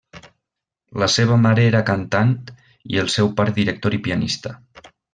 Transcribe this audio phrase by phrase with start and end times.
[1.03, 2.33] La seva mare era cantant
[2.95, 4.57] i el seu pare director i pianista.